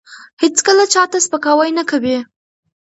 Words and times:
هیڅکله 0.41 0.83
چا 0.93 1.03
ته 1.11 1.17
سپکاوی 1.25 1.71
نه 1.77 1.83
کوي. 1.89 2.17